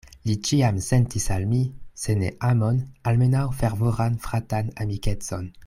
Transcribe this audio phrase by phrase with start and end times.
[0.27, 1.59] Li ĉiam sentis al mi,
[2.05, 2.79] se ne amon,
[3.11, 5.51] almenaŭ fervoran fratan amikecon.